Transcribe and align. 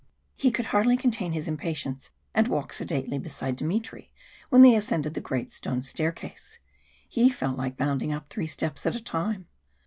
He 0.33 0.49
could 0.49 0.65
hardly 0.73 0.97
contain 0.97 1.31
his 1.33 1.47
impatience, 1.47 2.09
and 2.33 2.47
walk 2.47 2.73
sedately 2.73 3.19
beside 3.19 3.55
Dmitry 3.55 4.11
when 4.49 4.63
they 4.63 4.75
ascended 4.75 5.13
the 5.13 5.21
great 5.21 5.53
stone 5.53 5.83
staircase 5.83 6.57
he 7.07 7.29
felt 7.29 7.55
like 7.55 7.77
bounding 7.77 8.11
up 8.11 8.27
three 8.27 8.47
steps 8.47 8.87
at 8.87 8.95
a 8.95 9.03
time. 9.03 9.45